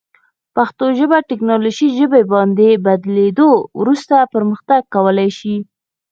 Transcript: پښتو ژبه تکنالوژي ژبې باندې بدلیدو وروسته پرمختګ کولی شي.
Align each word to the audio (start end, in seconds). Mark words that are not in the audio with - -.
پښتو 0.55 0.85
ژبه 0.99 1.17
تکنالوژي 1.31 1.89
ژبې 1.97 2.21
باندې 2.33 2.81
بدلیدو 2.85 3.49
وروسته 3.79 4.15
پرمختګ 4.33 4.81
کولی 4.95 5.29
شي. 5.37 5.57